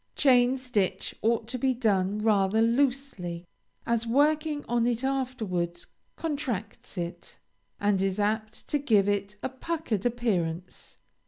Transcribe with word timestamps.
Chain 0.15 0.57
stitch 0.57 1.13
ought 1.21 1.47
to 1.49 1.59
be 1.59 1.75
done 1.75 2.23
rather 2.23 2.59
loosely, 2.59 3.45
as 3.85 4.07
working 4.07 4.65
on 4.67 4.87
it 4.87 5.03
afterwards 5.03 5.85
contracts 6.15 6.97
it, 6.97 7.37
and 7.79 8.01
is 8.01 8.19
apt 8.19 8.67
to 8.69 8.79
give 8.79 9.07
it 9.07 9.35
a 9.43 9.49
puckered 9.49 10.03
appearance. 10.03 10.97